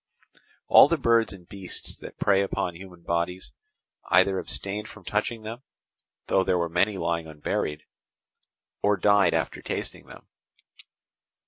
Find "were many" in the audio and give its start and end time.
6.57-6.97